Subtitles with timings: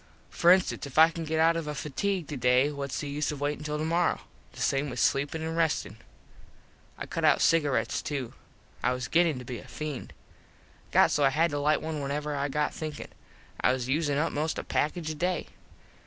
[0.31, 3.39] For instance if I can get out of a fatigue today whats the use of
[3.39, 4.21] waitin till tomorrow.
[4.53, 5.97] The same with sleepin and restin.
[6.97, 8.33] I cut out cigarets to.
[8.81, 10.09] I was gettin to be a feend.
[10.91, 13.09] Got so I had to lite one whenever I got thinkin.
[13.61, 15.49] I was usin up most a package a day.